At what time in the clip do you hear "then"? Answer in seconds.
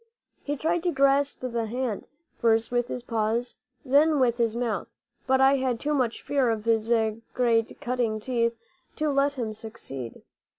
3.85-4.19